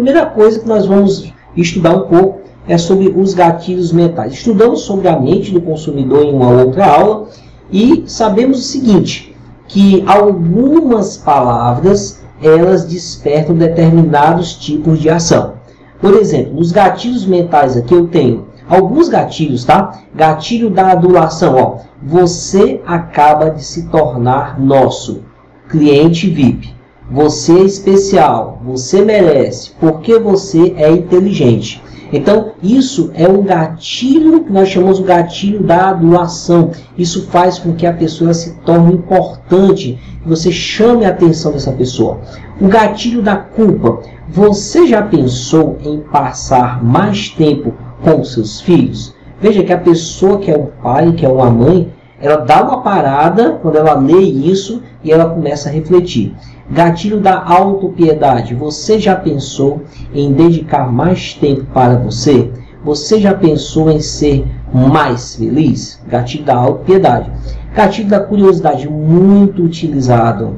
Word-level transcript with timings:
primeira 0.00 0.24
coisa 0.24 0.58
que 0.58 0.66
nós 0.66 0.86
vamos 0.86 1.30
estudar 1.54 1.94
um 1.94 2.08
pouco 2.08 2.40
é 2.66 2.78
sobre 2.78 3.08
os 3.08 3.34
gatilhos 3.34 3.92
mentais. 3.92 4.32
Estudamos 4.32 4.80
sobre 4.80 5.08
a 5.08 5.20
mente 5.20 5.52
do 5.52 5.60
consumidor 5.60 6.24
em 6.24 6.32
uma 6.32 6.48
outra 6.48 6.86
aula 6.86 7.28
e 7.70 8.04
sabemos 8.06 8.60
o 8.60 8.62
seguinte, 8.62 9.36
que 9.68 10.02
algumas 10.06 11.18
palavras 11.18 12.22
elas 12.42 12.86
despertam 12.86 13.54
determinados 13.54 14.54
tipos 14.54 14.98
de 14.98 15.10
ação. 15.10 15.54
Por 16.00 16.14
exemplo, 16.14 16.54
nos 16.54 16.72
gatilhos 16.72 17.26
mentais 17.26 17.76
aqui 17.76 17.92
eu 17.92 18.08
tenho 18.08 18.46
alguns 18.66 19.10
gatilhos, 19.10 19.66
tá? 19.66 20.00
Gatilho 20.14 20.70
da 20.70 20.92
adulação, 20.92 21.56
ó. 21.56 21.76
Você 22.02 22.80
acaba 22.86 23.50
de 23.50 23.62
se 23.62 23.88
tornar 23.88 24.58
nosso 24.58 25.20
cliente 25.68 26.30
VIP. 26.30 26.79
Você 27.10 27.52
é 27.52 27.64
especial, 27.64 28.60
você 28.64 29.02
merece, 29.02 29.72
porque 29.80 30.16
você 30.16 30.74
é 30.76 30.88
inteligente. 30.90 31.82
Então, 32.12 32.52
isso 32.62 33.10
é 33.14 33.28
um 33.28 33.42
gatilho 33.42 34.44
que 34.44 34.52
nós 34.52 34.68
chamamos 34.68 34.98
de 34.98 35.04
gatilho 35.04 35.62
da 35.62 35.90
adulação. 35.90 36.70
Isso 36.96 37.26
faz 37.26 37.58
com 37.58 37.72
que 37.72 37.86
a 37.86 37.92
pessoa 37.92 38.32
se 38.32 38.54
torne 38.60 38.94
importante, 38.94 39.98
que 40.22 40.28
você 40.28 40.52
chame 40.52 41.04
a 41.04 41.10
atenção 41.10 41.52
dessa 41.52 41.72
pessoa. 41.72 42.20
O 42.60 42.68
gatilho 42.68 43.22
da 43.22 43.36
culpa. 43.36 44.00
Você 44.28 44.86
já 44.86 45.02
pensou 45.02 45.78
em 45.84 45.98
passar 45.98 46.82
mais 46.82 47.28
tempo 47.30 47.74
com 48.02 48.22
seus 48.22 48.60
filhos? 48.60 49.14
Veja 49.40 49.64
que 49.64 49.72
a 49.72 49.78
pessoa 49.78 50.38
que 50.38 50.50
é 50.50 50.56
um 50.56 50.68
pai, 50.82 51.12
que 51.12 51.26
é 51.26 51.28
uma 51.28 51.50
mãe, 51.50 51.90
ela 52.20 52.36
dá 52.36 52.62
uma 52.62 52.82
parada 52.82 53.58
quando 53.62 53.76
ela 53.76 53.94
lê 53.94 54.20
isso 54.20 54.82
e 55.02 55.10
ela 55.10 55.30
começa 55.30 55.68
a 55.68 55.72
refletir. 55.72 56.34
Gatilho 56.70 57.18
da 57.18 57.42
autopiedade. 57.42 58.54
Você 58.54 58.98
já 58.98 59.16
pensou 59.16 59.82
em 60.14 60.32
dedicar 60.32 60.92
mais 60.92 61.32
tempo 61.34 61.64
para 61.72 61.96
você? 61.96 62.50
Você 62.84 63.18
já 63.18 63.34
pensou 63.34 63.90
em 63.90 64.00
ser 64.00 64.46
mais 64.72 65.34
feliz? 65.34 66.00
Gatilho 66.06 66.44
da 66.44 66.54
autopiedade. 66.54 67.30
Gatilho 67.74 68.08
da 68.08 68.20
curiosidade, 68.20 68.88
muito 68.88 69.62
utilizado. 69.62 70.56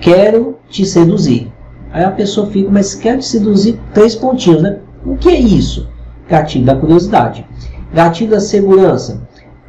Quero 0.00 0.58
te 0.68 0.84
seduzir. 0.84 1.52
Aí 1.92 2.04
a 2.04 2.10
pessoa 2.10 2.46
fica, 2.46 2.70
mas 2.70 2.94
quero 2.94 3.18
te 3.18 3.26
seduzir 3.26 3.78
três 3.92 4.14
pontinhos, 4.14 4.62
né? 4.62 4.78
O 5.04 5.16
que 5.16 5.28
é 5.28 5.38
isso? 5.38 5.88
Gatilho 6.28 6.64
da 6.64 6.74
curiosidade. 6.74 7.46
Gatilho 7.92 8.30
da 8.30 8.40
segurança. 8.40 9.22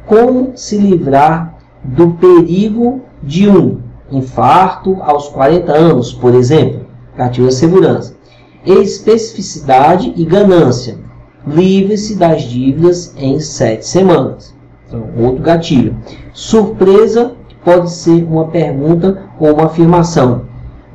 Como 0.06 0.52
se 0.54 0.76
livrar 0.76 1.54
do 1.82 2.10
perigo 2.12 3.02
de 3.22 3.48
um 3.48 3.80
infarto 4.10 4.98
aos 5.00 5.28
40 5.28 5.72
anos, 5.72 6.12
por 6.12 6.34
exemplo, 6.34 6.86
da 7.16 7.30
segurança. 7.50 8.16
Especificidade 8.64 10.12
e 10.16 10.24
ganância. 10.24 10.98
Livre-se 11.46 12.16
das 12.16 12.42
dívidas 12.42 13.14
em 13.18 13.38
sete 13.38 13.86
semanas. 13.86 14.54
Então, 14.88 15.04
outro 15.18 15.42
gatilho. 15.42 15.96
Surpresa 16.32 17.32
pode 17.64 17.90
ser 17.90 18.24
uma 18.24 18.46
pergunta 18.46 19.22
ou 19.38 19.52
uma 19.54 19.66
afirmação. 19.66 20.42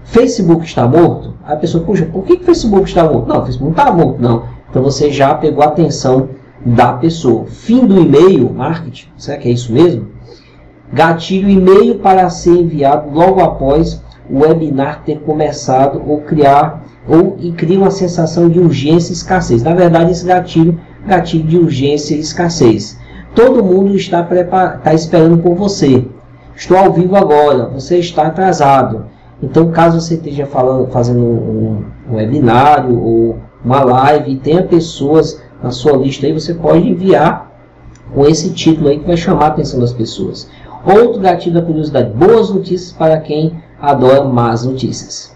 Facebook 0.03 0.65
está 0.65 0.87
morto? 0.87 1.35
A 1.45 1.55
pessoa, 1.55 1.83
puxa, 1.83 2.05
por 2.05 2.23
que 2.23 2.33
o 2.33 2.43
Facebook 2.43 2.87
está 2.87 3.03
morto? 3.03 3.27
Não, 3.27 3.41
o 3.41 3.45
Facebook 3.45 3.63
não 3.63 3.71
está 3.71 3.91
morto, 3.91 4.21
não. 4.21 4.43
Então 4.69 4.83
você 4.83 5.11
já 5.11 5.33
pegou 5.35 5.63
a 5.63 5.67
atenção 5.67 6.29
da 6.65 6.93
pessoa. 6.93 7.45
Fim 7.45 7.85
do 7.85 7.99
e-mail, 7.99 8.51
marketing, 8.53 9.07
será 9.17 9.37
que 9.37 9.47
é 9.47 9.51
isso 9.51 9.71
mesmo? 9.71 10.07
Gatilho 10.91 11.49
e-mail 11.49 11.95
para 11.95 12.29
ser 12.29 12.51
enviado 12.51 13.09
logo 13.11 13.41
após 13.41 14.01
o 14.29 14.39
webinar 14.39 15.03
ter 15.03 15.19
começado 15.19 16.01
ou 16.05 16.21
criar 16.21 16.83
ou 17.07 17.37
e 17.39 17.51
cria 17.51 17.79
uma 17.79 17.91
sensação 17.91 18.49
de 18.49 18.59
urgência 18.59 19.11
e 19.11 19.13
escassez. 19.13 19.63
Na 19.63 19.73
verdade, 19.73 20.11
esse 20.11 20.25
gatilho, 20.25 20.79
gatilho 21.05 21.47
de 21.47 21.57
urgência 21.57 22.15
e 22.15 22.19
escassez. 22.19 22.99
Todo 23.33 23.63
mundo 23.63 23.95
está, 23.95 24.21
está 24.21 24.93
esperando 24.93 25.37
por 25.37 25.55
você. 25.55 26.05
Estou 26.55 26.77
ao 26.77 26.91
vivo 26.91 27.15
agora, 27.15 27.69
você 27.69 27.97
está 27.99 28.27
atrasado. 28.27 29.05
Então, 29.41 29.71
caso 29.71 30.01
você 30.01 30.15
esteja 30.15 30.45
falando, 30.45 30.91
fazendo 30.91 31.21
um, 31.21 31.85
um 32.09 32.15
webinário 32.15 32.99
ou 32.99 33.37
uma 33.63 33.83
live 33.83 34.31
e 34.31 34.37
tenha 34.37 34.63
pessoas 34.63 35.41
na 35.61 35.71
sua 35.71 35.97
lista 35.97 36.25
aí, 36.25 36.33
você 36.33 36.53
pode 36.53 36.87
enviar 36.87 37.51
com 38.13 38.25
esse 38.25 38.51
título 38.51 38.89
aí 38.89 38.99
que 38.99 39.07
vai 39.07 39.17
chamar 39.17 39.45
a 39.45 39.47
atenção 39.49 39.79
das 39.79 39.93
pessoas. 39.93 40.49
Outro 40.85 41.21
gatilho 41.21 41.55
da 41.55 41.61
curiosidade: 41.61 42.13
boas 42.13 42.49
notícias 42.49 42.91
para 42.91 43.19
quem 43.19 43.61
adora 43.79 44.23
más 44.23 44.63
notícias. 44.63 45.35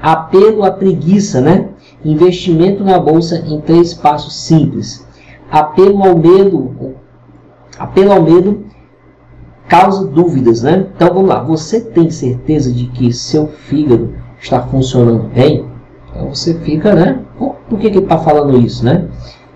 Apelo 0.00 0.64
à 0.64 0.70
preguiça, 0.70 1.40
né? 1.40 1.68
Investimento 2.04 2.84
na 2.84 2.98
bolsa 2.98 3.42
em 3.46 3.60
três 3.60 3.94
passos 3.94 4.36
simples. 4.36 5.06
Apelo 5.50 6.02
ao 6.02 6.16
medo. 6.16 6.94
Apelo 7.78 8.12
ao 8.12 8.22
medo 8.22 8.64
causa 9.68 10.06
dúvidas, 10.06 10.62
né? 10.62 10.86
Então 10.94 11.08
vamos 11.08 11.28
lá. 11.28 11.42
Você 11.42 11.80
tem 11.80 12.10
certeza 12.10 12.72
de 12.72 12.86
que 12.86 13.12
seu 13.12 13.48
fígado 13.48 14.14
está 14.40 14.60
funcionando 14.62 15.28
bem? 15.34 15.64
Então 16.10 16.34
você 16.34 16.54
fica, 16.60 16.94
né? 16.94 17.20
Por, 17.38 17.54
por 17.68 17.78
que, 17.78 17.90
que 17.90 17.98
ele 17.98 18.04
está 18.04 18.18
falando 18.18 18.58
isso, 18.58 18.84
né? 18.84 19.08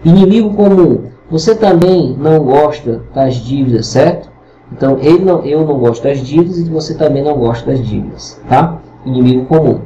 Inimigo 0.05 0.55
comum. 0.55 1.07
Você 1.31 1.55
também 1.55 2.17
não 2.19 2.39
gosta 2.39 3.03
das 3.15 3.35
dívidas, 3.35 3.89
certo? 3.89 4.31
Então, 4.73 4.99
ele 5.01 5.25
não, 5.25 5.45
eu 5.45 5.67
não 5.67 5.79
gosto 5.79 6.05
das 6.05 6.21
dívidas 6.21 6.59
e 6.59 6.65
você 6.65 6.95
também 6.95 7.23
não 7.23 7.37
gosta 7.37 7.71
das 7.71 7.87
dívidas, 7.87 8.41
tá? 8.49 8.81
Inimigo 9.05 9.47
comum. 9.47 9.81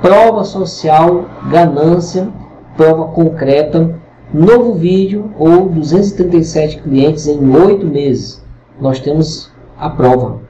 Prova 0.00 0.42
social, 0.42 1.26
ganância, 1.48 2.28
prova 2.76 3.04
concreta, 3.12 3.94
novo 4.34 4.74
vídeo 4.74 5.30
ou 5.38 5.68
237 5.68 6.78
clientes 6.82 7.26
em 7.28 7.54
8 7.54 7.86
meses. 7.86 8.42
Nós 8.80 8.98
temos 8.98 9.52
a 9.78 9.88
prova. 9.88 10.40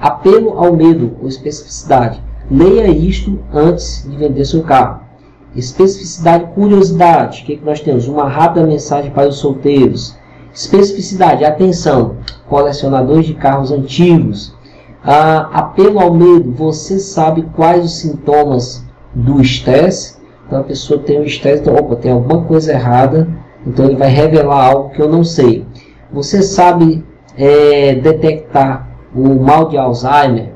Apelo 0.00 0.58
ao 0.58 0.72
medo 0.72 1.16
ou 1.20 1.28
especificidade. 1.28 2.22
Leia 2.50 2.88
isto 2.88 3.38
antes 3.52 4.06
de 4.08 4.16
vender 4.16 4.44
seu 4.44 4.62
carro. 4.62 5.01
Especificidade, 5.54 6.46
curiosidade. 6.54 7.42
O 7.42 7.46
que, 7.46 7.56
que 7.56 7.64
nós 7.64 7.80
temos? 7.80 8.08
Uma 8.08 8.28
rápida 8.28 8.66
mensagem 8.66 9.10
para 9.10 9.28
os 9.28 9.36
solteiros. 9.36 10.16
Especificidade, 10.52 11.44
atenção 11.44 12.16
colecionadores 12.48 13.24
de 13.24 13.32
carros 13.32 13.72
antigos. 13.72 14.54
Ah, 15.02 15.48
apelo 15.52 15.98
ao 15.98 16.12
medo, 16.12 16.52
você 16.52 16.98
sabe 16.98 17.48
quais 17.56 17.84
os 17.84 17.96
sintomas 17.96 18.84
do 19.14 19.40
estresse? 19.40 20.16
Então 20.46 20.60
a 20.60 20.64
pessoa 20.64 21.00
tem 21.00 21.18
um 21.18 21.24
estresse, 21.24 21.62
então, 21.62 21.74
opa, 21.74 21.96
tem 21.96 22.12
alguma 22.12 22.42
coisa 22.44 22.72
errada, 22.72 23.26
então 23.66 23.86
ele 23.86 23.96
vai 23.96 24.08
revelar 24.08 24.66
algo 24.66 24.90
que 24.90 25.00
eu 25.00 25.08
não 25.08 25.24
sei. 25.24 25.66
Você 26.12 26.42
sabe 26.42 27.02
é, 27.38 27.94
detectar 27.94 28.86
o 29.14 29.42
mal 29.42 29.70
de 29.70 29.78
Alzheimer? 29.78 30.52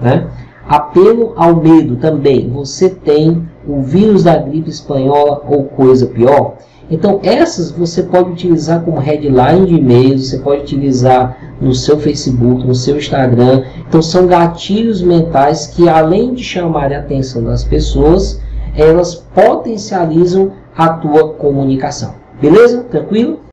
Né? 0.00 0.26
Apelo 0.68 1.32
ao 1.36 1.56
medo 1.56 1.96
também, 1.96 2.48
você 2.48 2.88
tem 2.88 3.48
o 3.66 3.82
vírus 3.82 4.24
da 4.24 4.36
gripe 4.36 4.70
espanhola 4.70 5.42
ou 5.48 5.64
coisa 5.64 6.06
pior? 6.06 6.56
Então, 6.90 7.20
essas 7.22 7.70
você 7.70 8.02
pode 8.02 8.30
utilizar 8.30 8.82
como 8.82 8.98
headline 8.98 9.66
de 9.66 9.74
e-mails, 9.76 10.28
você 10.28 10.38
pode 10.38 10.62
utilizar 10.62 11.54
no 11.60 11.74
seu 11.74 11.98
Facebook, 11.98 12.66
no 12.66 12.74
seu 12.74 12.96
Instagram. 12.96 13.64
Então, 13.88 14.02
são 14.02 14.26
gatilhos 14.26 15.00
mentais 15.00 15.66
que, 15.66 15.88
além 15.88 16.34
de 16.34 16.44
chamar 16.44 16.92
a 16.92 16.98
atenção 16.98 17.42
das 17.42 17.64
pessoas, 17.64 18.40
elas 18.76 19.14
potencializam 19.14 20.52
a 20.76 20.90
tua 20.90 21.34
comunicação. 21.34 22.14
Beleza? 22.40 22.82
Tranquilo? 22.90 23.38